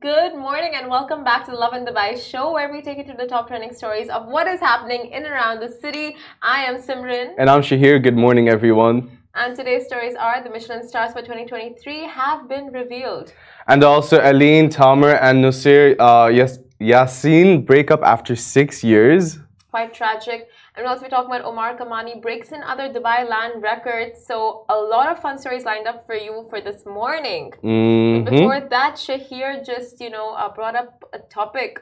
[0.00, 3.12] Good morning and welcome back to the Lovin Dubai show where we take you to
[3.12, 6.16] the top trending stories of what is happening in and around the city.
[6.40, 7.34] I am Simran.
[7.36, 8.02] And I'm Shahir.
[8.02, 9.18] Good morning, everyone.
[9.34, 13.34] And today's stories are the Michelin stars for 2023 have been revealed.
[13.68, 19.38] And also, Alyne, Tamir, and Nuseir uh, yes, Yassin break up after six years.
[19.70, 20.48] Quite tragic.
[20.76, 24.26] And we'll also be talking about Umar Kamani breaks in other Dubai land records.
[24.26, 27.52] So a lot of fun stories lined up for you for this morning.
[27.62, 28.28] Mm-hmm.
[28.28, 31.80] Before that, Shahir just, you know, uh, brought up a topic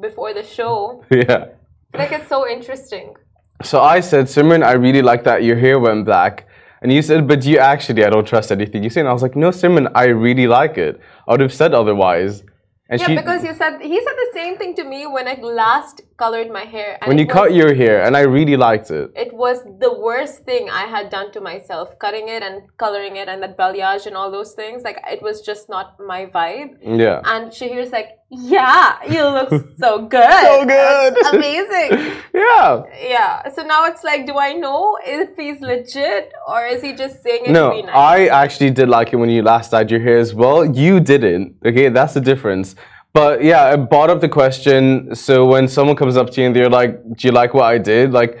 [0.00, 1.04] before the show.
[1.10, 1.48] Yeah.
[1.92, 3.14] Like it's so interesting.
[3.62, 6.48] So I said, Simran, I really like that your hair went black.
[6.80, 9.00] And you said, but you actually, I don't trust anything you say.
[9.00, 10.98] And I was like, no, Simran, I really like it.
[11.28, 12.42] I would have said otherwise.
[12.90, 15.34] And yeah, she, because you said he said the same thing to me when I
[15.40, 16.90] last colored my hair.
[17.08, 19.06] when you was, cut your hair, and I really liked it.
[19.24, 23.26] it was the worst thing I had done to myself, cutting it and coloring it
[23.32, 24.78] and that balayage and all those things.
[24.88, 26.70] Like it was just not my vibe.
[27.04, 27.18] Yeah.
[27.32, 28.10] And Shahir's like,
[28.56, 29.50] yeah, you look
[29.84, 30.40] so good.
[30.50, 31.08] So good.
[31.14, 31.90] That's amazing.
[32.34, 32.82] Yeah.
[33.14, 33.48] Yeah.
[33.54, 37.42] So now it's like, do I know if he's legit or is he just saying
[37.46, 37.94] it No, to be nice?
[37.94, 40.58] I actually did like it when you last dyed your hair as well.
[40.82, 41.46] You didn't.
[41.64, 42.74] Okay, that's the difference.
[43.14, 45.14] But yeah, I brought up the question.
[45.14, 47.78] So when someone comes up to you and they're like, "Do you like what I
[47.78, 48.40] did?" Like,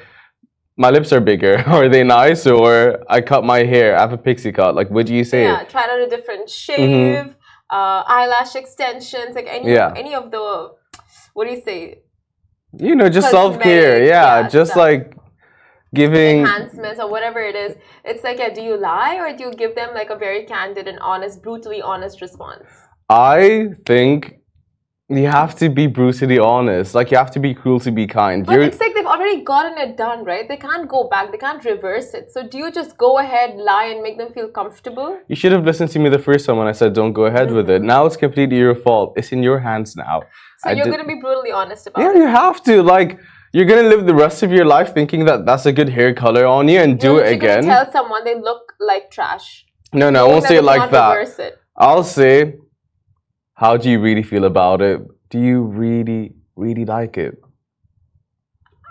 [0.76, 1.58] my lips are bigger.
[1.68, 2.46] are they nice?
[2.46, 3.96] Or I cut my hair.
[3.96, 4.74] I have a pixie cut.
[4.74, 5.44] Like, what do you say?
[5.44, 7.36] yeah, tried out a different shave,
[7.70, 9.68] uh, eyelash extensions, like any Mm-hmm.
[9.68, 9.92] Yeah.
[9.96, 10.72] any of the
[11.34, 12.02] what do you say
[12.76, 14.02] You know, just self care.
[14.04, 14.84] Yeah, yeah, just stuff.
[14.86, 15.16] like
[15.94, 16.40] giving.
[16.40, 17.76] enhancements or whatever it is.
[18.04, 20.88] It's like, yeah, do you lie or do you give them like a very candid
[20.88, 22.66] and honest, brutally honest response?
[23.08, 24.40] I think
[25.10, 26.94] you have to be brutally honest.
[26.94, 28.46] Like, you have to be cruel to be kind.
[28.46, 28.62] But You're.
[28.62, 30.48] it's like they've already gotten it done, right?
[30.48, 31.30] They can't go back.
[31.30, 32.30] They can't reverse it.
[32.32, 35.18] So do you just go ahead, lie, and make them feel comfortable?
[35.28, 37.50] You should have listened to me the first time when I said don't go ahead
[37.50, 37.80] with it.
[37.80, 37.86] Mm-hmm.
[37.86, 39.12] Now it's completely your fault.
[39.16, 40.22] It's in your hands now.
[40.60, 42.16] So I you're did- gonna be brutally honest about Yeah, it.
[42.16, 42.82] you have to.
[42.82, 43.20] Like,
[43.52, 46.46] you're gonna live the rest of your life thinking that that's a good hair color
[46.46, 47.64] on you and do You're it again.
[47.64, 49.66] Tell someone they look like trash.
[49.92, 51.38] no, no, I won't say it like that.
[51.38, 51.58] It.
[51.76, 52.54] I'll say,
[53.54, 55.00] how do you really feel about it?
[55.30, 57.40] Do you really, really like it?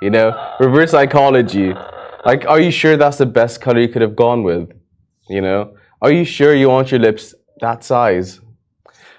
[0.02, 1.74] You know, reverse psychology.
[2.26, 4.72] Like, are you sure that's the best color you could have gone with?
[5.30, 8.40] You know, are you sure you want your lips that size?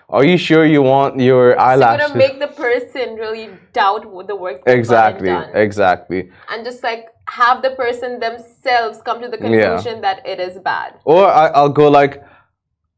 [0.08, 4.36] Are you sure you want your So you're gonna make the person really doubt the
[4.36, 6.30] work exactly, done, exactly.
[6.50, 11.00] and just like have the person themselves come to the conclusion that it is bad.
[11.04, 12.22] Or I, I'll go like,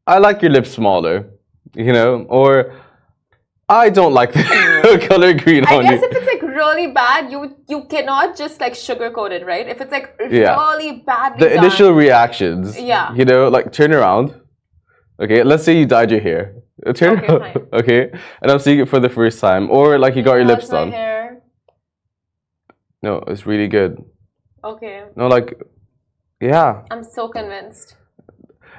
[0.05, 1.29] I like your lips smaller,
[1.85, 2.73] you know, or
[3.69, 6.07] I don't like the color green I guess you.
[6.09, 9.67] if it's like really bad, you you cannot just like sugarcoat it, right?
[9.67, 10.55] If it's like Yeah.
[10.55, 13.13] really bad, The done, initial reactions, Yeah.
[13.13, 14.27] you know, like turn around.
[15.19, 16.43] Okay, let's say you dyed your hair.
[16.85, 17.67] Uh, Turn Okay, around, fine.
[17.81, 18.01] okay,
[18.41, 20.91] and I'm seeing it for the first time, or like you got your lips done.
[20.91, 21.41] hair?
[23.01, 23.91] No, it's really good.
[24.63, 25.49] Okay, No, like,
[26.39, 27.95] yeah, I'm so convinced.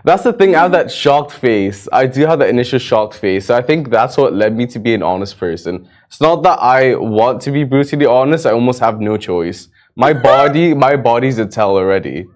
[0.05, 0.55] That's the thing.
[0.55, 1.89] I have that shocked face.
[1.93, 3.47] I do have that initial shocked face.
[3.47, 5.89] So I think that's what led me to be an honest person.
[6.07, 8.47] It's not that I want to be brutally honest.
[8.47, 9.69] I almost have no choice.
[9.97, 12.27] My body, my body's a tell already.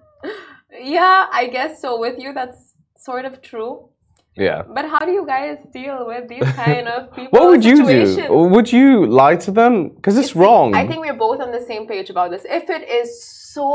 [0.81, 1.99] Yeah, I guess so.
[1.99, 3.89] With you, that's sort of true.
[4.35, 4.63] Yeah.
[4.67, 7.39] But how do you guys deal with these kind of people?
[7.39, 8.27] What would you situations?
[8.27, 8.33] do?
[8.33, 9.89] Would you lie to them?
[9.89, 10.75] Because it's See, wrong.
[10.75, 12.43] I think we're both on the same page about this.
[12.49, 13.65] If it is so,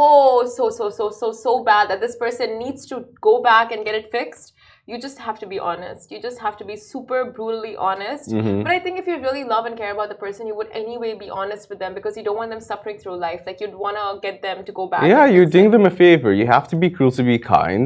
[0.56, 2.96] so, so, so, so, so bad that this person needs to
[3.28, 4.48] go back and get it fixed,
[4.90, 6.04] you just have to be honest.
[6.12, 8.26] You just have to be super brutally honest.
[8.30, 8.62] Mhm.
[8.64, 11.10] But I think if you really love and care about the person, you would anyway
[11.26, 13.40] be honest with them because you don't want them suffering through life.
[13.48, 15.02] Like you'd want to get them to go back.
[15.14, 16.30] yeah, you're doing them a favor.
[16.40, 17.84] You have to be cruel to be kind.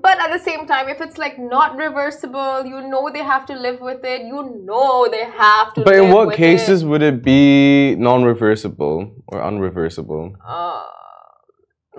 [0.00, 3.54] But at the same time, if it's like not reversible, you know they have to
[3.54, 4.22] live with it.
[4.22, 5.82] You know they have to.
[5.82, 6.86] But in what cases It.
[6.86, 10.32] would it be non-reversible or unreversible?
[10.46, 10.84] Uh,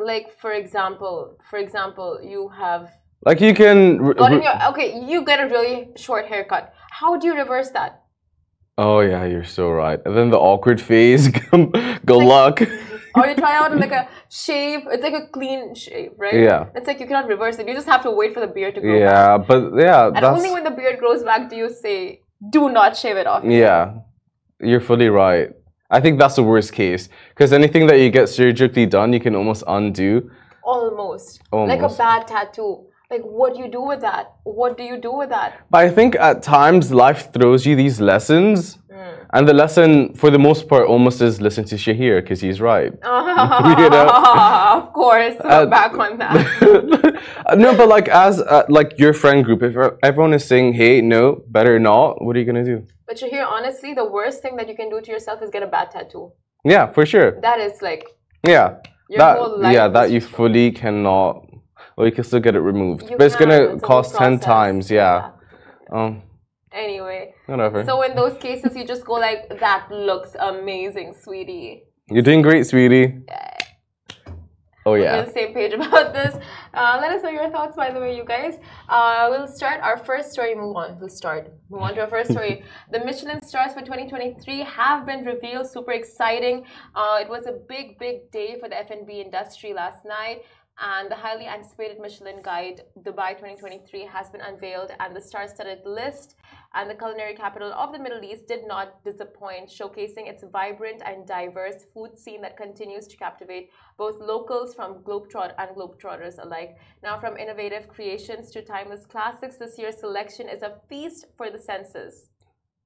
[0.04, 2.90] like for example, for example, you have
[3.26, 4.02] Like you can.
[4.02, 5.00] re- your okay.
[5.00, 6.74] You get a really short haircut.
[6.90, 8.02] How do you reverse that?
[8.76, 10.00] Oh yeah, you're so right.
[10.04, 11.28] And then the awkward phase,
[12.06, 12.60] good luck.
[13.18, 14.82] Or you try out like a shave.
[14.88, 16.34] It's like a clean shave, right?
[16.34, 16.66] Yeah.
[16.76, 17.68] It's like you cannot reverse it.
[17.68, 19.14] You just have to wait for the beard to grow back.
[19.14, 22.70] Yeah, but yeah, And that's only when the beard grows back do you say, "Do
[22.70, 23.94] not shave it off." yeah.
[24.60, 25.50] You're fully right.
[25.92, 29.36] I think that's the worst case because anything that you get surgically done, you can
[29.36, 30.32] almost undo.
[30.64, 31.42] Almost.
[31.52, 31.70] Almost.
[31.70, 32.88] Like a bad tattoo.
[33.14, 34.34] Like what do you do with that?
[34.44, 35.50] What do you do with that?
[35.70, 39.24] But I think at times life throws you these lessons, Hmm.
[39.34, 42.92] And the lesson, for the most part, almost is listen to Shahir because he's right.
[43.82, 44.08] you know?
[44.78, 46.36] of course, uh, back on that.
[47.58, 51.42] no, but like as uh, like your friend group, if everyone is saying, "Hey, no,
[51.48, 52.86] better not," what are you gonna do?
[53.08, 55.68] But Shahir, honestly, the worst thing that you can do to yourself is get a
[55.68, 56.32] bad tattoo.
[56.64, 57.42] Yeah, for sure.
[57.42, 58.06] That is like.
[58.46, 58.78] Yeah.
[59.10, 59.38] that
[59.72, 61.48] yeah, that you fully cannot.
[61.98, 64.40] Well, you can still get it removed, you but it's can, gonna it's cost ten
[64.40, 64.90] times.
[64.90, 65.28] Yeah.
[65.28, 65.98] Exactly.
[65.98, 66.22] Um.
[66.72, 67.36] Anyway.
[67.46, 67.86] Whatever.
[67.86, 72.66] So in those cases, you just go like, "That looks amazing, sweetie." You're doing great,
[72.66, 73.22] sweetie.
[73.28, 73.54] Yeah.
[74.86, 75.14] Oh yeah.
[75.14, 76.36] We're on the same page about this.
[76.74, 78.56] Uh, let us know your thoughts, by the way, you guys.
[78.90, 80.56] Uh, we'll start our first story.
[80.56, 81.00] Move on.
[81.00, 81.54] We'll start.
[81.70, 82.64] Move on to our first story.
[82.92, 85.70] the Michelin stars for 2023 have been revealed.
[85.72, 86.66] Super exciting.
[86.96, 90.42] Uh, it was a big, big day for the F&B industry last night
[90.80, 96.36] and the highly anticipated Michelin Guide Dubai 2023 has been unveiled, and the star-studded list
[96.74, 101.28] and the culinary capital of the Middle East did not disappoint, showcasing its vibrant and
[101.28, 106.78] diverse food scene that continues to captivate both locals from globetrot and globetrotters alike.
[107.04, 111.60] Now, from innovative creations to timeless classics, this year's selection is a feast for the
[111.60, 112.30] senses.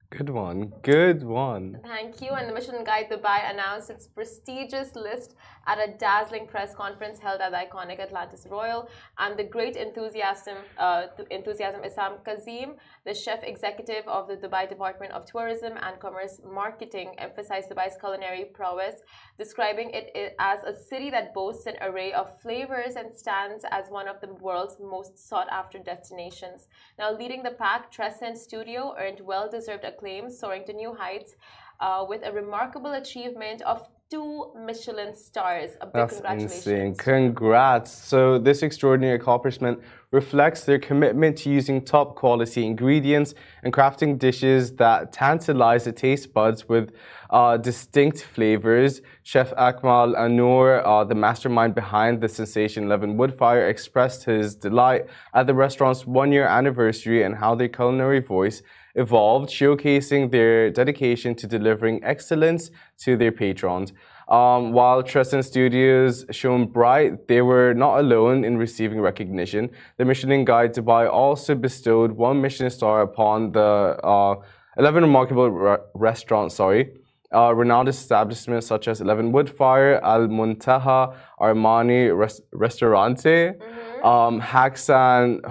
[0.10, 0.72] Good one.
[0.84, 1.82] Good one.
[1.84, 2.30] Thank you.
[2.30, 5.36] And the Michelin Guide Dubai announced its prestigious list
[5.68, 8.90] at a dazzling press conference held at the iconic Atlantis Royal.
[9.20, 12.76] And the great enthusiasm, uh, enthusiasm Issam Kazim,
[13.06, 18.46] the chef executive of the Dubai Department of Tourism and Commerce Marketing, emphasized Dubai's culinary
[18.46, 18.96] prowess,
[19.38, 24.08] describing it as a city that boasts an array of flavors and stands as one
[24.08, 26.68] of the world's most sought after destinations.
[26.98, 31.36] Now, leading the pack, Trèsind Studio earned well deserved acclaim, soaring to new heights
[31.80, 35.72] uh, with a remarkable achievement of two Michelin stars.
[35.82, 36.68] A big That's congratulations.
[36.68, 36.96] insane.
[36.96, 37.92] Congrats.
[37.92, 39.80] So, this extraordinary accomplishment
[40.12, 43.34] reflects their commitment to using top quality ingredients
[43.64, 46.92] and crafting dishes that tantalize the taste buds with
[47.30, 49.02] uh, distinct flavors.
[49.24, 55.46] Chef Akmal Anur, uh, the mastermind behind the sensation 11 Woodfire, expressed his delight at
[55.48, 58.62] the restaurant's one year anniversary and how their culinary voice
[58.98, 63.94] evolved, showcasing their dedication to delivering excellence to their patrons.
[64.28, 69.70] Um, while Trèsind Studios shone bright, they were not alone in receiving recognition.
[69.98, 73.62] The Michelin Guide Dubai also bestowed one Michelin star upon the
[74.04, 74.36] uh,
[74.78, 76.94] 11 remarkable re restaurants, sorry,
[77.34, 84.06] uh, renowned establishments such as 11 Woodfire, Al Muntaha, Armani Res Ristorante, mm -hmm.
[84.06, 85.42] um, Hakkasan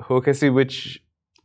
[0.00, 1.03] Hoseki, which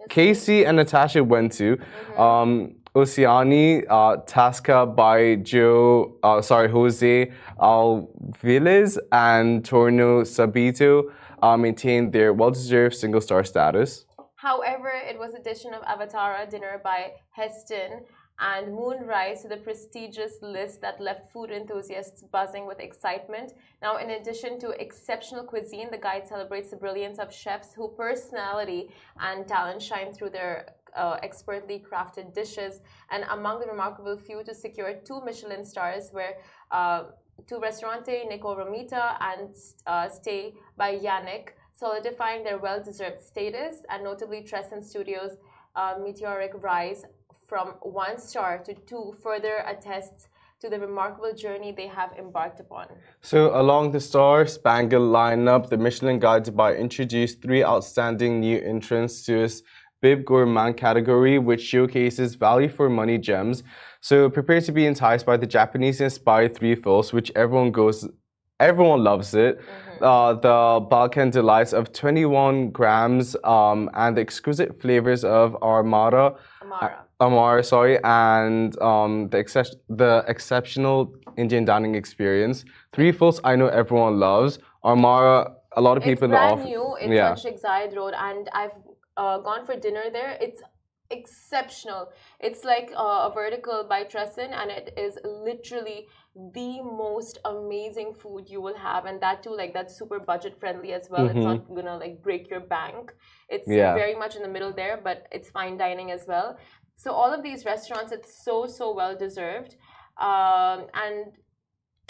[0.09, 1.77] Casey and Natasha went to.
[1.77, 2.21] Mm-hmm.
[2.21, 11.03] Um, Ossiano, uh, Tasca by Joe, uh, sorry, José Avillez and Torno Subito
[11.41, 14.05] uh, maintained their well-deserved single-star status.
[14.35, 18.05] However, it was addition of Avatara dinner by Heston
[18.39, 23.53] and Moonrise to the prestigious list that left food enthusiasts buzzing with excitement.
[23.81, 28.91] Now, in addition to exceptional cuisine, the guide celebrates the brilliance of chefs whose personality
[29.19, 32.81] and talent shine through their uh, expertly crafted dishes.
[33.11, 36.35] And among the remarkable few to secure two Michelin stars were
[36.71, 37.03] uh,
[37.45, 39.53] two Ristorante Niko Romito and
[39.85, 45.37] uh, Stay by Yannick, solidifying their well-deserved status, and notably Trèsind Studios'
[45.75, 47.05] uh, meteoric rise
[47.49, 50.27] from one star to two further attests
[50.61, 52.85] to the remarkable journey they have embarked upon.
[53.21, 59.25] So, along the star spangled lineup, the Michelin Guide Dubai introduced three outstanding new entrants
[59.25, 59.63] to its
[60.01, 63.63] Bib Gourmand category, which showcases value for money gems.
[64.01, 68.07] So, prepare to be enticed by the Japanese inspired Three Fils, which everyone goes,
[68.59, 69.57] everyone loves it.
[69.57, 70.09] Mm -hmm.
[70.09, 70.57] uh, the
[70.91, 76.35] Balkan delights of 21 grams um, and the exquisite flavors of Armada.
[76.61, 77.08] Amara.
[77.19, 82.63] Amar, sorry, and um, the, excep the exceptional Indian dining experience.
[82.93, 84.59] Three Fils, I know everyone loves.
[84.83, 86.65] Amara, a lot of people it's brand off.
[86.65, 86.95] new.
[87.01, 87.31] It's yeah.
[87.31, 88.71] on Sheikh Zayed Road, and I've
[89.17, 90.37] uh, gone for dinner there.
[90.39, 90.61] It's
[91.11, 92.11] exceptional.
[92.39, 96.07] It's like uh, a vertical by Trèsind, and it is literally
[96.53, 100.93] the most amazing food you will have, and that too, like that's super budget friendly
[100.93, 101.25] as well.
[101.25, 101.37] Mm -hmm.
[101.37, 103.13] It's not gonna like break your bank.
[103.49, 103.93] It's yeah.
[104.01, 106.47] very much in the middle there, but it's fine dining as well.
[106.99, 109.77] So all of these restaurants, it's so so well deserved,
[110.29, 111.27] um, and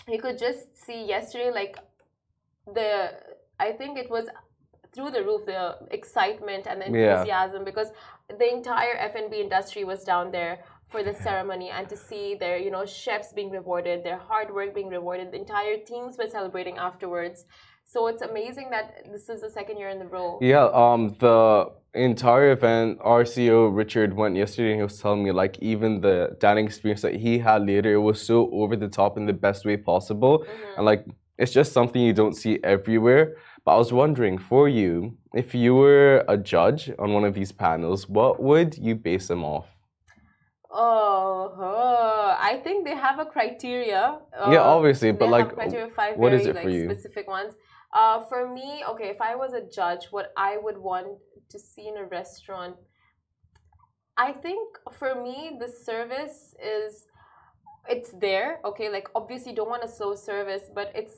[0.07, 1.77] you could just see yesterday like
[2.73, 3.11] the
[3.59, 4.25] I think it was
[4.95, 7.69] through the roof the excitement and the enthusiasm yeah.
[7.71, 7.89] because
[8.39, 12.71] the entire F&B industry was down there for the ceremony and to see their you
[12.71, 15.31] know chefs being rewarded their hard work being rewarded.
[15.31, 17.45] The entire teams were celebrating afterwards
[17.91, 20.37] So it's amazing that this is the second year in a row.
[20.41, 25.31] Yeah, um, the entire event, our CEO Richard went yesterday and he was telling me
[25.31, 29.17] like even the dining experience that he had later, it was so over the top
[29.17, 30.39] in the best way possible.
[30.39, 30.77] Mhm.
[30.77, 31.03] And like
[31.39, 33.37] it's just something you don't see everywhere.
[33.65, 37.51] But I was wondering for you, if you were a judge on one of these
[37.51, 39.67] panels, what would you base them off?
[40.71, 41.39] Oh.
[42.49, 44.19] I think they have a criteria.
[44.49, 46.85] yeah, obviously, they but like criteria what very is it like for you?
[46.85, 47.53] specific ones.
[47.93, 51.07] Uh, for me, okay, if I was a judge, what I would want
[51.49, 52.75] to see in a restaurant,
[54.15, 57.05] I think for me the service is
[57.87, 58.59] it's there.
[58.65, 61.15] Okay, like obviously you don't want a slow service, but it's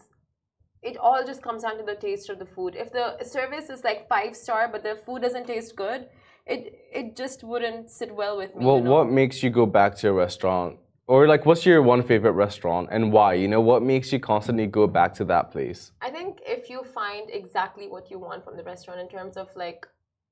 [0.82, 2.76] it all just comes down to the taste of the food.
[2.76, 6.08] If the service is like five star, but the food doesn't taste good,
[6.46, 8.66] it it just wouldn't sit well with me.
[8.66, 8.92] well, you know?
[8.92, 10.78] what makes you go back to a restaurant?
[11.12, 13.34] Or like what's your one favorite restaurant and why?
[13.34, 15.92] You know, what makes you constantly go back to that place?
[16.02, 19.48] I think if you find exactly what you want from the restaurant in terms of
[19.64, 19.86] like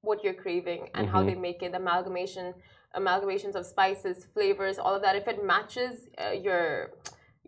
[0.08, 1.28] what you're craving and how Mhm.
[1.30, 2.46] they make it, the amalgamation,
[3.02, 5.16] amalgamations of spices, flavors, all of that.
[5.22, 6.66] If it matches uh, your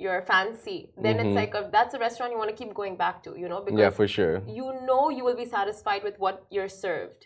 [0.06, 1.42] your fancy, then it's Mhm.
[1.42, 3.30] like a, that's a restaurant you want to keep going back to.
[3.42, 4.36] You know, because Yeah, for sure.
[4.60, 7.22] you know you will be satisfied with what you're served.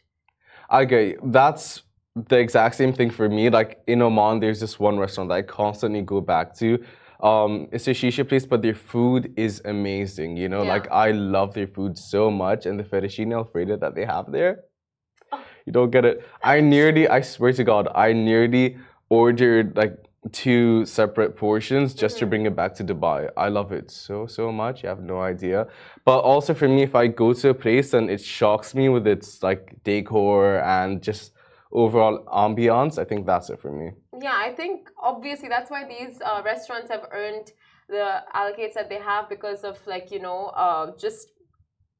[0.71, 1.05] okay.
[1.23, 1.67] That's
[2.15, 3.49] the exact same thing for me.
[3.49, 6.83] Like in Oman, there's this one restaurant that I constantly go back to.
[7.21, 10.37] Um, it's a shisha place, but their food is amazing.
[10.37, 10.69] You know, Yeah.
[10.73, 14.63] like I love their food so much, and the fettuccine alfredo that they have there,
[15.31, 15.39] Oh.
[15.65, 16.23] you don't get it.
[16.43, 18.77] I nearly, I swear to God, I nearly
[19.09, 19.97] ordered like
[20.31, 22.29] two separate portions just to Mhm.
[22.29, 23.29] bring it back to Dubai.
[23.37, 24.83] I love it so so much.
[24.83, 25.67] You have no idea.
[26.05, 29.05] But also for me, if I go to a place and it shocks me with
[29.05, 31.31] its like decor and just
[31.75, 33.91] overall ambiance, I think that's it for me.
[34.19, 37.51] Yeah, I think obviously that's why these uh, restaurants have earned
[37.89, 41.27] the allocates that they have because of like you know uh, just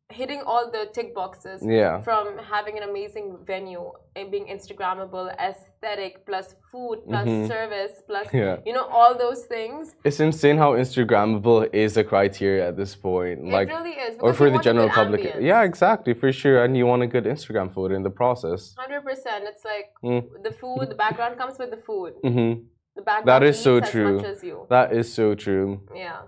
[0.10, 2.00] hitting all the tick boxes Yeah.
[2.02, 7.48] from having an amazing venue and being Instagrammable, aesthetic plus food plus Mhm.
[7.48, 8.58] service plus Yeah.
[8.66, 9.96] you know all those things.
[10.04, 13.46] It's insane how Instagrammable is a criteria at this point.
[13.46, 14.18] Like it really is.
[14.22, 15.22] or for the general public.
[15.22, 15.42] ambience.
[15.42, 16.64] Yeah, exactly, for sure.
[16.64, 18.76] And you want a good Instagram photo in the process.
[18.78, 19.46] Hundred percent.
[19.52, 20.44] It's like Mm.
[20.44, 20.90] the food.
[20.90, 22.14] The background comes with the food.
[22.24, 22.54] hmm
[22.96, 24.20] The background is so true.
[24.20, 24.68] As as you.
[24.70, 25.82] That is so true.
[25.94, 26.22] Yeah.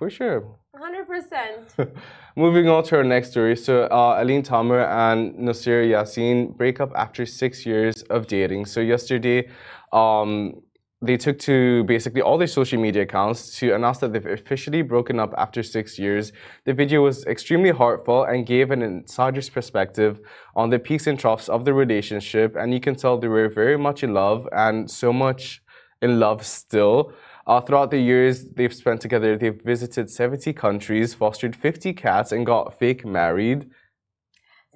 [0.00, 0.56] For sure.
[0.74, 1.74] Hundred percent.
[2.34, 3.54] Moving on to our next story.
[3.54, 8.64] So, uh, Alyne Tamir and Nuseir Yassin break up after six years of dating.
[8.64, 9.50] So, yesterday,
[9.92, 10.62] um,
[11.02, 15.20] they took to basically all their social media accounts to announce that they've officially broken
[15.20, 16.32] up after six years.
[16.64, 20.18] The video was extremely heartfelt and gave an insider's perspective
[20.56, 22.56] on the peaks and troughs of the relationship.
[22.56, 25.60] And you can tell they were very much in love and so much
[26.00, 27.12] in love still.
[27.46, 32.44] Uh, throughout the years they've spent together, they've visited 70 countries, fostered 50 cats, and
[32.44, 33.70] got fake married.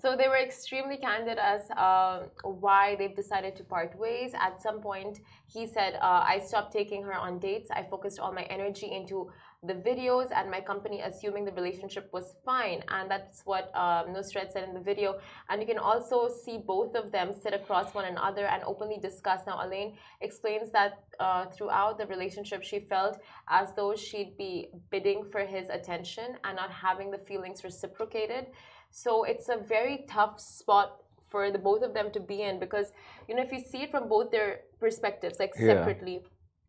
[0.01, 4.33] So they were extremely candid as uh, why they've decided to part ways.
[4.35, 7.71] At some point, he said, uh, "I stopped taking her on dates.
[7.71, 9.31] I focused all my energy into
[9.67, 14.47] the videos and my company, assuming the relationship was fine." And that's what um, Nuseir
[14.53, 15.19] said in the video.
[15.49, 19.41] And you can also see both of them sit across one another and openly discuss.
[19.47, 23.19] Now, Elaine explains that uh, throughout the relationship, she felt
[23.49, 28.47] as though she'd be bidding for his attention and not having the feelings reciprocated.
[28.91, 31.01] So it's a very tough spot
[31.35, 32.93] for the both of them to be in because
[33.29, 36.25] you know if you see it from both their perspectives, like Yeah.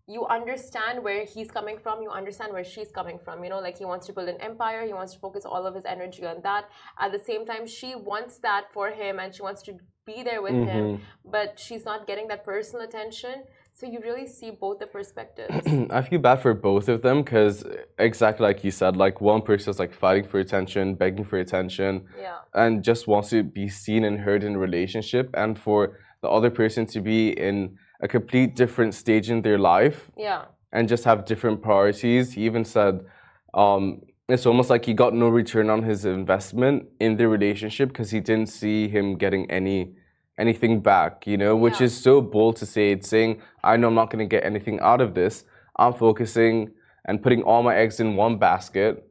[0.08, 3.44] You understand where he's coming from, you understand where she's coming from.
[3.44, 5.74] You know, like he wants to build an empire, he wants to focus all of
[5.74, 6.66] his energy on that.
[7.00, 9.74] At the same time, she wants that for him and she wants to
[10.06, 11.00] be there with him, Mhm.
[11.26, 13.44] but she's not getting that personal attention.
[13.74, 15.66] So you really see both the perspectives.
[15.90, 17.66] I feel bad for both of them because
[17.98, 22.06] exactly like you said, like one person is like fighting for attention, begging for attention,
[22.22, 22.38] yeah.
[22.54, 26.52] and just wants to be seen and heard in a relationship, and for the other
[26.52, 30.46] person to be in a complete different stage in their life Yeah.
[30.72, 32.34] and just have different priorities.
[32.34, 33.06] He even said
[33.54, 38.12] um, it's almost like he got no return on his investment in the relationship because
[38.12, 39.94] he didn't see him getting any
[40.38, 41.86] anything back, you know, which Yeah.
[41.86, 42.92] is so bold to say.
[42.92, 45.46] It's saying, I know I'm not going to get anything out of this.
[45.78, 46.72] I'm focusing
[47.06, 49.08] and putting all my eggs in one basket.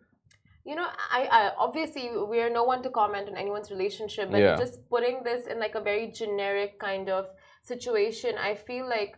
[0.66, 4.56] You know, I, I obviously we're no one to comment on anyone's relationship, but Yeah.
[4.56, 7.24] just putting this in like a very generic kind of
[7.64, 9.16] situation, I feel like,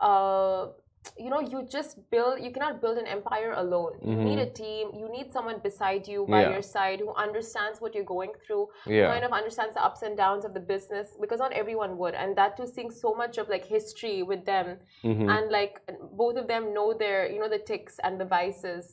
[0.00, 0.68] uh,
[1.16, 2.40] you know, you just build.
[2.40, 3.92] You cannot build an empire alone.
[4.02, 4.90] You need a team.
[5.00, 6.50] You need someone beside you, by Yeah.
[6.54, 9.08] your side, who understands what you're going through, Yeah.
[9.12, 12.36] kind of understands the ups and downs of the business, because not everyone would, and
[12.36, 14.66] that too, seeing so much of like history with them
[15.04, 15.28] Mhm.
[15.34, 15.74] and like
[16.22, 18.84] both of them know their you know the ticks and the vices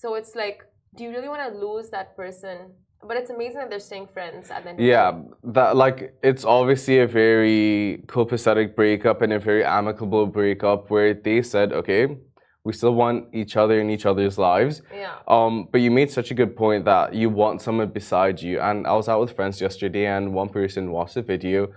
[0.00, 0.58] so it's like
[0.96, 2.56] do you really want to lose that person
[3.02, 4.80] But it's amazing that they're staying friends at the end.
[4.80, 11.14] Yeah, that like it's obviously a very copacetic breakup and a very amicable breakup where
[11.14, 12.18] they said, okay,
[12.64, 14.82] we still want each other in each other's lives.
[14.94, 15.16] Yeah.
[15.26, 18.60] Um, but you made such a good point that you want someone beside you.
[18.60, 21.68] And I was out with friends yesterday, and one person watched a video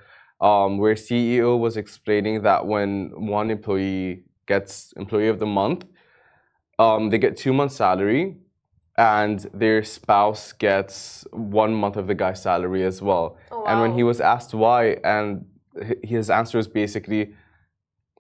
[0.42, 5.86] um, where CEO was explaining that when one employee gets employee of the month,
[6.80, 8.36] um, they get two months' salary,
[8.98, 13.38] and their spouse gets one month of the guy's salary as well.
[13.52, 13.66] Oh, wow.
[13.68, 15.46] And when he was asked why, and
[16.04, 17.34] his answer was basically,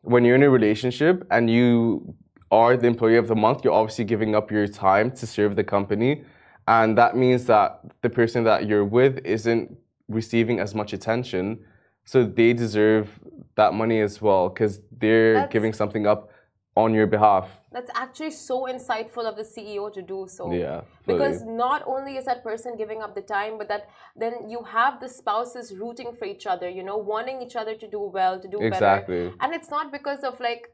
[0.01, 2.15] when you're in a relationship and you
[2.51, 5.63] are the employee of the month, you're obviously giving up your time to serve the
[5.63, 6.23] company.
[6.67, 9.75] And that means that the person that you're with isn't
[10.07, 11.59] receiving as much attention.
[12.05, 13.19] So they deserve
[13.55, 16.31] that money as well because they're That's- giving something up
[16.75, 17.49] on your behalf.
[17.71, 20.51] That's actually so insightful of the CEO to do so.
[20.51, 20.81] Yeah.
[21.05, 21.17] fully.
[21.19, 24.99] Because not only is that person giving up the time, but that then you have
[24.99, 28.47] the spouses rooting for each other, you know, wanting each other to do well, to
[28.47, 28.67] do better.
[28.73, 29.33] Exactly.
[29.39, 30.67] And it's not because of like,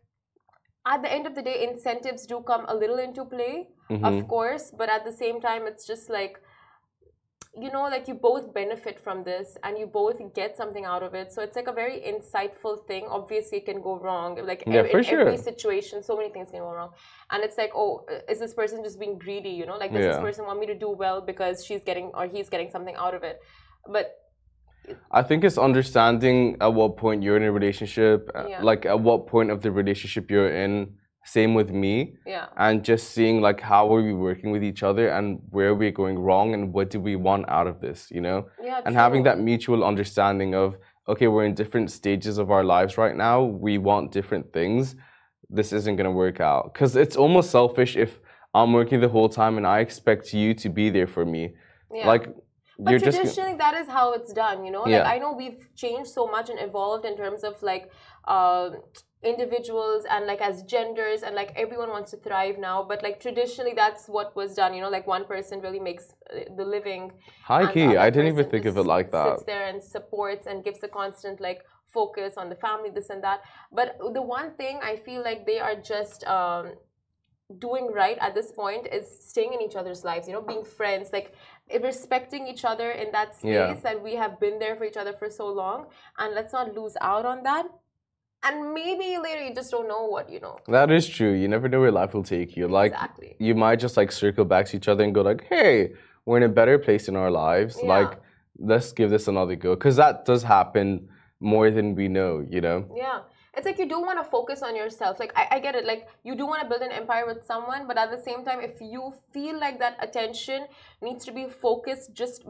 [0.88, 4.06] at the end of the day, incentives do come a little into play, Mhm.
[4.10, 6.40] of course, but at the same time, it's just like,
[7.62, 11.14] you know, like you both benefit from this and you both get something out of
[11.14, 11.32] it.
[11.34, 13.06] So it's like a very insightful thing.
[13.10, 14.40] Obviously, it can go wrong.
[14.46, 16.92] Like Yeah, ev- for in every situation, so many things can go wrong.
[17.32, 19.50] And it's like, oh, is this person just being greedy?
[19.50, 22.28] You know, like does this person want me to do well because she's getting or
[22.28, 23.40] he's getting something out of it?
[23.92, 24.16] But
[25.12, 28.62] I think it's understanding at what point you're in a relationship, Yeah.
[28.62, 30.96] like at what point of the relationship you're in.
[31.36, 31.94] Same with me,
[32.34, 35.98] yeah, and just seeing like how are we working with each other and where we're
[36.04, 38.40] going wrong and what do we want out of this, you know?
[38.70, 40.78] yeah, And having that mutual understanding of
[41.12, 43.38] okay, we're in different stages of our lives right now.
[43.68, 44.96] We want different things.
[45.58, 48.12] This isn't gonna work out because it's almost selfish if
[48.54, 51.44] I'm working the whole time and I expect you to be there for me.
[51.94, 52.08] yeah.
[52.12, 52.24] Like
[52.80, 53.18] But you're just.
[53.18, 54.66] traditionally, that is how it's done.
[54.66, 55.14] You know, like Yeah.
[55.14, 57.92] I know we've changed so much and evolved in terms of like
[58.26, 58.70] uh,
[59.22, 62.78] individuals and like as genders and like everyone wants to thrive now.
[62.84, 64.74] But like traditionally, that's what was done.
[64.74, 67.12] You know, like one person really makes uh, the living.
[67.44, 69.40] High key, I didn't even think of it like that.
[69.40, 71.62] Sits there and supports and gives a constant like
[71.94, 73.42] focus on the family, this and that.
[73.74, 76.24] But the one thing I feel like they are just.
[76.26, 76.76] Um,
[77.58, 81.10] doing right at this point is staying in each other's lives you know being friends
[81.12, 81.34] like
[81.84, 83.74] respecting each other in that space Yeah.
[83.84, 85.86] that we have been there for each other for so long
[86.18, 87.66] and let's not lose out on that
[88.44, 91.32] and maybe later you just don't know what you know That is true.
[91.34, 92.68] You never know where life will take you.
[92.68, 95.94] Like exactly you might just like circle back to each other and go like, "Hey,
[96.26, 97.78] we're in a better place in our lives.
[97.82, 97.90] Yeah.
[97.90, 98.12] Like,
[98.58, 101.10] let's give this another go." Because that does happen
[101.42, 102.34] more than we know.
[102.50, 102.86] You know?
[102.96, 103.20] yeah
[103.60, 106.08] it's like you do want to focus on yourself like I, I get it like
[106.24, 108.80] you do want to build an empire with someone but at the same time if
[108.80, 110.68] you feel like that attention
[111.02, 112.46] needs to be focused just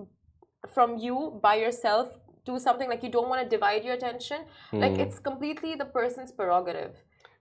[0.75, 4.39] from you by yourself to something like you don't want to divide your attention
[4.71, 5.03] like Hmm.
[5.03, 6.93] it's completely the person's prerogative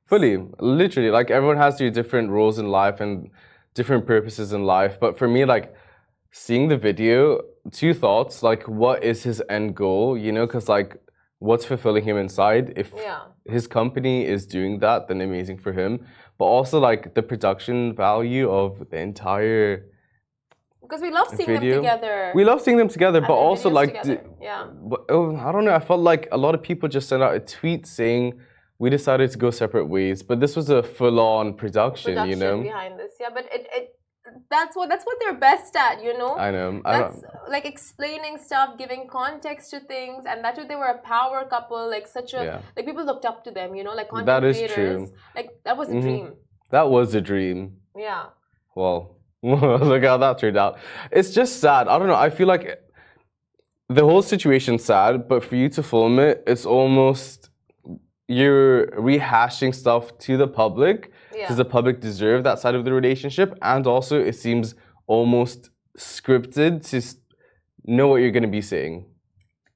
[0.08, 3.28] Fully, literally, like everyone has their different roles in life and
[3.74, 4.98] different purposes in life.
[4.98, 5.74] But for me, like
[6.30, 10.16] seeing the video, two thoughts: like, what is his end goal?
[10.16, 10.96] You know, because like,
[11.38, 12.72] what's fulfilling him inside?
[12.76, 16.06] If yeah his company is doing that, then amazing for him.
[16.38, 19.86] But also like the production value of the entire.
[20.82, 21.74] because we love seeing Video.
[21.74, 24.24] them together We love seeing them together, but also like, together.
[24.40, 25.74] yeah but, oh, I don't know.
[25.74, 28.24] I felt like a lot of people just sent out a tweet saying
[28.78, 32.62] we decided to go separate ways, but this was a full-on production, production you know.
[32.62, 33.84] behind this yeah but it, it
[34.50, 36.80] that's what that's what they're best at you know I know.
[36.84, 40.86] I that's don't, like explaining stuff giving context to things and that's what they were
[40.86, 42.60] a power couple like such a Yeah.
[42.76, 45.18] like people looked up to them you know like content That is creators true.
[45.36, 46.02] like that was a Mhm.
[46.02, 46.26] dream
[46.70, 47.58] that was a dream.
[47.96, 48.26] yeah
[48.74, 50.78] Well, look how that turned out.
[51.10, 51.82] It's just sad.
[51.88, 52.20] I don't know.
[52.26, 52.66] I feel like
[53.88, 57.48] the whole situation's sad, but for you to film it, it's almost
[58.28, 62.92] you're rehashing stuff to the public yeah Does the public deserve that side of the
[63.00, 63.48] relationship?
[63.72, 64.66] And also, it seems
[65.16, 65.60] almost
[66.12, 66.98] scripted to
[67.96, 68.94] know what you're going to be saying.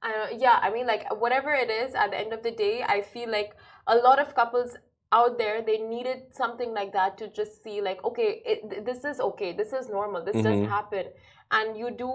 [0.07, 2.75] I don't, yeah, I mean, like whatever it is, at the end of the day,
[2.95, 3.51] I feel like
[3.87, 4.71] a lot of couples
[5.19, 9.19] out there they needed something like that to just see like, okay, it, this is
[9.29, 10.67] okay, this is normal, this does Mhm.
[10.77, 11.05] happen,
[11.51, 12.11] and you do.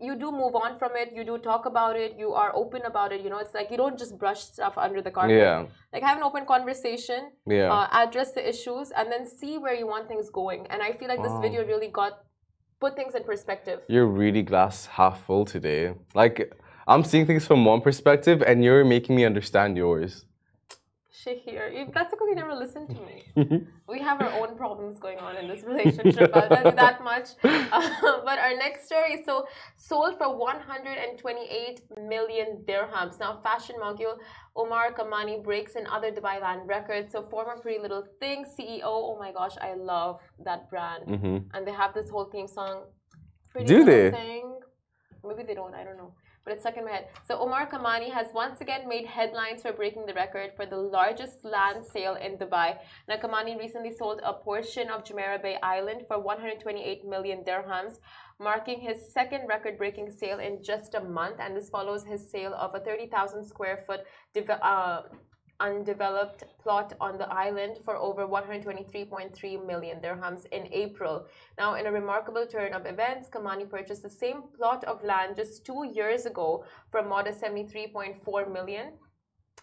[0.00, 1.12] You do move on from it.
[1.14, 2.14] You do talk about it.
[2.18, 3.20] You are open about it.
[3.22, 5.36] You know, it's like you don't just brush stuff under the carpet.
[5.36, 7.72] Yeah, Like have an open conversation, yeah.
[7.72, 10.66] uh, address the issues, and then see where you want things going.
[10.70, 12.12] And I feel like this video really got
[12.80, 13.80] put things in perspective.
[13.88, 15.94] you're really glass half full today.
[16.14, 16.52] Like,
[16.86, 20.24] I'm seeing things from one perspective, and you're making me understand yours.
[21.24, 23.16] Shahir, you- that's because you never listen to me.
[23.88, 26.30] we have our own problems going on in this relationship.
[26.34, 27.28] I'll tell you that much.
[27.42, 31.80] Uh, but our next story so sold for 128
[32.14, 33.18] million dirhams.
[33.20, 34.18] Now, fashion mogul
[34.56, 37.10] Umar Kamani breaks another Dubai land record.
[37.10, 38.82] So, former Pretty Little Thing CEO.
[38.84, 41.02] Oh my gosh, I love that brand.
[41.08, 42.84] hmm And they have this whole theme song.
[43.50, 44.10] Pretty Do Little they?
[44.10, 44.60] Thing.
[45.26, 45.74] Maybe they don't.
[45.74, 46.12] I don't know.
[46.44, 47.08] But it's stuck in my head.
[47.26, 51.44] So Umar Kamani has once again made headlines for breaking the record for the largest
[51.44, 52.76] land sale in Dubai.
[53.08, 57.98] Now Kamani recently sold a portion of Jumeirah Bay Island for 128 million dirhams,
[58.38, 61.36] marking his second record-breaking sale in just a month.
[61.38, 64.00] And this follows his sale of a 30,000 square foot
[64.60, 65.02] uh,
[65.64, 71.26] undeveloped plot on the island for over 123.3 million dirhams in April.
[71.58, 75.64] Now, in a remarkable turn of events, Kamani purchased the same plot of land just
[75.64, 78.92] two years ago for a modest 73.4 million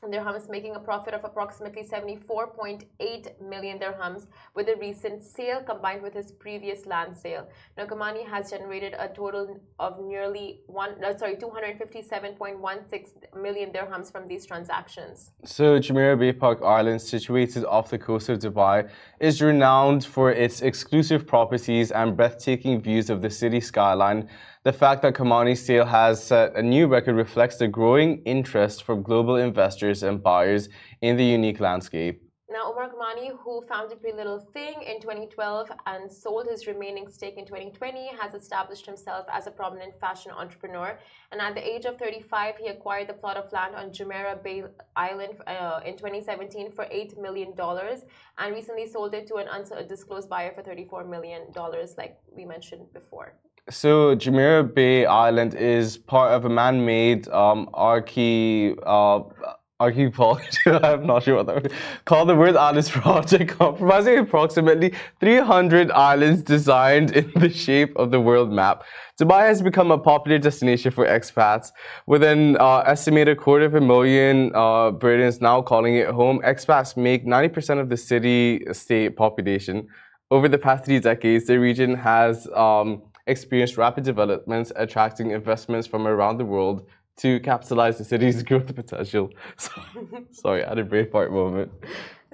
[0.09, 4.25] dirhams, making a profit of approximately 74.8 million dirhams
[4.55, 7.47] with the recent sale combined with his previous land sale.
[7.77, 14.27] Now, Kamani has generated a total of nearly one, uh, sorry, 257.16 million dirhams from
[14.27, 15.31] these transactions.
[15.45, 20.61] So, Jumeirah Bay Park Island, situated off the coast of Dubai, is renowned for its
[20.61, 24.27] exclusive properties and breathtaking views of the city skyline.
[24.63, 29.01] The fact that Kamani's Steel has set a new record reflects the growing interest from
[29.01, 30.69] global investors and buyers
[31.01, 32.21] in the unique landscape.
[32.47, 37.37] Now, Umar Kamani, who founded Pretty Little Thing in 2012 and sold his remaining stake
[37.37, 40.99] in 2020, has established himself as a prominent fashion entrepreneur.
[41.31, 44.65] And at the age of 35, he acquired the plot of land on Jumeirah Bay
[44.95, 50.53] Island uh, in 2017 for $8 million and recently sold it to an undisclosed buyer
[50.53, 51.47] for $34 million,
[51.97, 53.33] like we mentioned before.
[53.69, 58.75] So, Jumeirah Bay Island is part of a man made um, archae.
[58.83, 59.21] Uh,
[59.81, 60.43] archipelago,
[60.83, 61.71] I'm not sure what that is,
[62.05, 68.21] called the World Atlas Project, comprising approximately 300 islands designed in the shape of the
[68.21, 68.83] world map.
[69.19, 71.71] Dubai has become a popular destination for expats,
[72.07, 76.39] with an uh, estimated quarter of a million uh, Britons now calling it home.
[76.45, 79.87] Expats make 90% of the city-state population.
[80.29, 86.07] Over the past three decades, the region has um, experienced rapid developments, attracting investments from
[86.07, 89.29] around the world to capitalize the city's growth potential.
[89.57, 89.71] So,
[90.31, 91.71] sorry, I had a brain fart moment.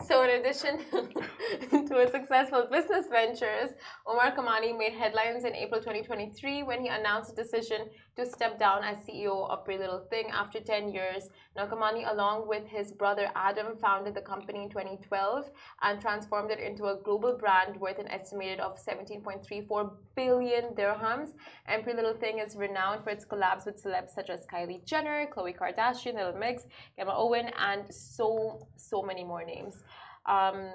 [0.06, 0.78] So, in addition
[1.88, 3.72] to his successful business ventures,
[4.08, 8.84] Umar Kamani made headlines in April 2023 when he announced a decision to step down
[8.84, 11.30] as CEO of Pretty Little Thing after 10 years.
[11.56, 15.50] Now, Kamani, along with his brother Adam, founded the company in 2012
[15.82, 21.30] and transformed it into a global brand worth an estimated of 17.34 billion dirhams.
[21.66, 25.26] And Pretty Little Thing is renowned for its collabs with celebs such as Kylie Jenner,
[25.36, 29.84] Khloe Kardashian, Little Mix, Gemma Owen, and so, so many more names.
[30.28, 30.74] Um,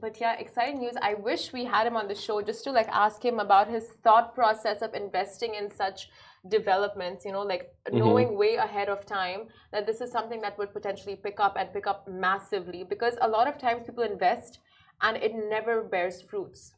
[0.00, 0.94] but yeah, exciting news.
[1.00, 3.84] I wish we had him on the show just to like ask him about his
[4.02, 6.08] thought process of investing in such
[6.48, 10.72] developments, you know, like knowing way ahead of time that this is something that would
[10.72, 14.58] potentially pick up and pick up massively because a lot of times people invest
[15.02, 16.72] and it never bears fruits.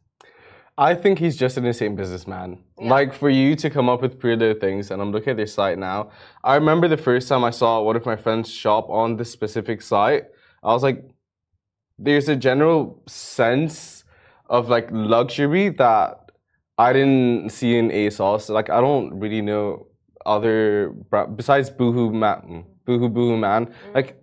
[0.79, 2.59] I think he's just an insane businessman.
[2.79, 2.91] Yeah.
[2.91, 5.47] Like for you to come up with pretty little things, and I'm looking at their
[5.47, 6.11] site now.
[6.45, 9.81] I remember the first time I saw one of my friends shop on this specific
[9.81, 10.25] site.
[10.63, 11.03] I was like,
[11.99, 14.05] there's a general sense
[14.49, 16.31] of like luxury that
[16.79, 18.49] I didn't see in ASOS.
[18.49, 19.87] Like I don't really know
[20.25, 20.93] other
[21.37, 23.67] besides Boohoo Man, Boohoo Boohoo Man.
[23.67, 23.95] Mm.
[23.95, 24.23] Like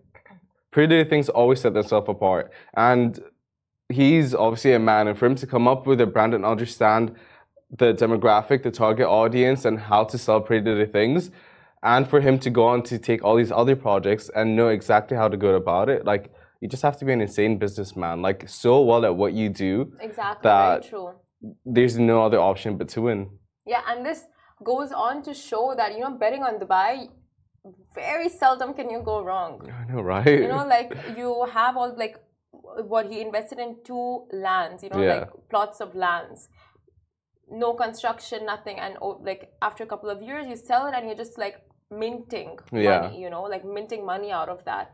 [0.71, 3.19] Pretty Little Things always set themselves apart, and
[3.89, 7.15] he's obviously a man, and for him to come up with a brand and understand
[7.77, 11.31] the demographic, the target audience, and how to sell Pretty Little Things,
[11.83, 15.15] and for him to go on to take all these other projects and know exactly
[15.17, 16.31] how to go about it, like
[16.63, 19.73] you just have to be an insane businessman, like so well at what you do.
[20.09, 21.09] Exactly, That- very true.
[21.75, 23.19] There's no other option but to win.
[23.73, 24.19] Yeah, and this
[24.71, 26.93] goes on to show that, you know, betting on Dubai,
[27.93, 29.53] very seldom can you go wrong.
[29.81, 30.39] I know, right?
[30.43, 32.15] you know like you have all like
[32.93, 34.07] what he invested in two
[34.47, 35.15] lands you know Yeah.
[35.19, 36.39] like plots of lands
[37.63, 41.03] no construction nothing and oh, like after a couple of years you sell it and
[41.07, 41.57] you're just like
[42.03, 43.01] minting Yeah.
[43.01, 44.85] money you know like minting money out of that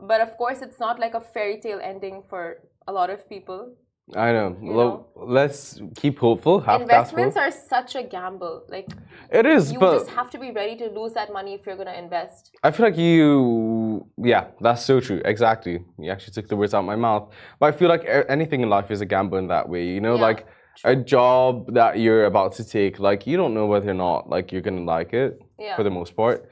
[0.00, 3.72] but of course it's not like a fairy tale ending for a lot of people
[4.16, 4.56] I know.
[4.60, 6.60] Well, let's keep hopeful.
[6.60, 8.88] Have investments are such a gamble like
[9.30, 11.76] It is, you but just have to be ready to lose that money if you're
[11.76, 15.20] going to invest I feel like you, yeah, that's so true.
[15.24, 15.84] Exactly.
[15.98, 17.30] You actually took the words out of my mouth.
[17.60, 19.86] But I feel like anything in life is a gamble in that way.
[19.86, 20.46] You know, Yeah, like
[20.84, 24.52] a job that you're about to take, like you don't know whether or not like
[24.52, 26.48] you're gonna like it yeah for the most part.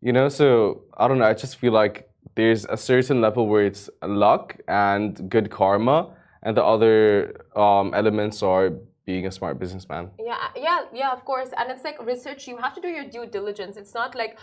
[0.00, 1.24] You know, so I don't know.
[1.24, 2.07] I just feel like
[2.38, 8.44] there's a certain level where it's luck and good karma, and the other um, elements
[8.44, 8.70] are
[9.04, 10.12] being a smart businessman.
[10.20, 11.50] Yeah, yeah, yeah, of course.
[11.58, 13.76] And it's like research, you have to do your due diligence.
[13.76, 14.38] It's not like,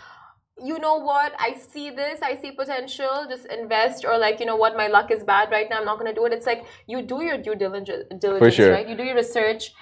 [0.62, 4.56] you know what, I see this, I see potential, just invest, or like, you know
[4.56, 6.34] what, my luck is bad right now, I'm not going to do it.
[6.34, 8.72] It's like you do your due diligence, diligence sure.
[8.72, 8.86] right?
[8.86, 9.72] You do your research.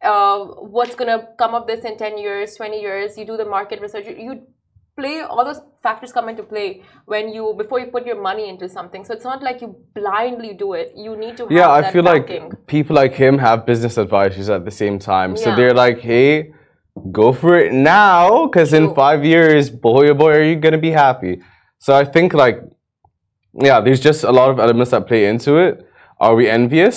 [0.00, 0.38] Uh,
[0.76, 3.18] what's going to come of this in 10 years, 20 years?
[3.18, 4.06] You do the market research.
[4.06, 4.46] You, you
[4.98, 6.68] play all those factors come into play
[7.12, 10.52] when you before you put your money into something so it's not like you blindly
[10.64, 12.48] do it you need to have Yeah, I feel backing.
[12.48, 15.30] like people like him have business advisors at the same time.
[15.36, 15.56] So Yeah.
[15.58, 16.52] they're like, hey,
[17.20, 20.84] go for it now, because in five years, boy, oh boy, are you going to
[20.90, 21.34] be happy.
[21.78, 22.58] So I think, like,
[23.68, 25.74] yeah, there's just a lot of elements that play into it.
[26.24, 26.96] Are we envious?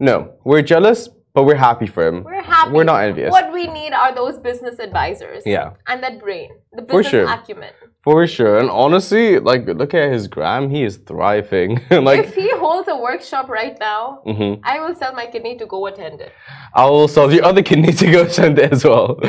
[0.00, 0.16] No.
[0.44, 1.00] We're jealous,
[1.36, 2.24] but we're happy for him.
[2.24, 2.72] We're happy.
[2.72, 3.30] We're not envious.
[3.30, 5.42] What we need are those business advisors.
[5.44, 5.74] Yeah.
[5.86, 7.28] And that brain, the For business sure.
[7.28, 7.72] acumen.
[8.02, 8.56] For sure.
[8.56, 10.70] And honestly, like, look at his gram.
[10.70, 11.82] He is thriving.
[11.90, 14.60] like, if he holds a workshop right now, mhm.
[14.64, 16.32] I will sell my kidney to go attend it.
[16.72, 19.20] I will sell the other kidney to go attend it as well.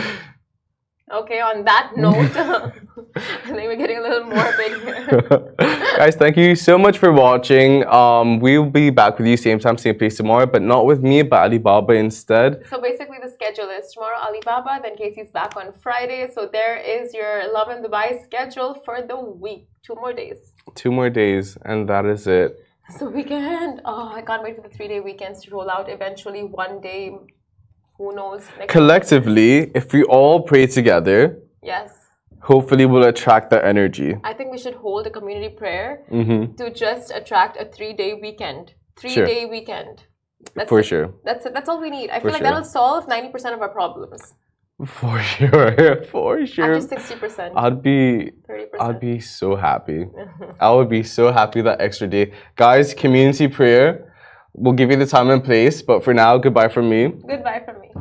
[1.10, 2.36] Okay, on that note,
[3.16, 5.56] I think we're getting a little morbid here.
[5.98, 7.86] Guys, thank you so much for watching.
[7.88, 11.22] Um, we'll be back with you same time, same place tomorrow, but not with me,
[11.22, 12.66] but Alibaba instead.
[12.70, 16.30] So basically, the schedule is tomorrow Alibaba, then Casey's back on Friday.
[16.34, 19.70] So there is your Lovin Dubai schedule for the week.
[19.84, 20.54] Two more days.
[20.76, 22.60] Two more days, and that is it.
[22.90, 23.82] So weekend.
[23.86, 25.90] Oh, I can't wait for the three-day weekends to roll out.
[25.90, 27.18] Eventually, one day.
[27.98, 28.44] Who knows?
[28.68, 31.90] Collectively, if we all pray together, Yes.
[32.42, 34.16] hopefully we'll attract that energy.
[34.24, 38.74] I think we should hold a community prayer hmm to just attract a three-day weekend.
[39.00, 40.04] Three-day weekend.
[40.56, 40.84] That's For it.
[40.86, 41.14] sure.
[41.26, 41.54] That's it.
[41.54, 42.10] That's all we need.
[42.12, 42.48] I For feel like sure.
[42.52, 44.34] that'll solve ninety percent of our problems.
[44.86, 46.04] For sure.
[46.12, 46.76] For sure.
[46.76, 50.06] Up sixty percent, I'd be thirty I'd be so happy.
[50.60, 52.32] I would be so happy that extra day.
[52.56, 54.07] Guys, community prayer.
[54.58, 57.10] We'll give you the time and place, but for now, goodbye from me.
[57.10, 57.92] Goodbye from me.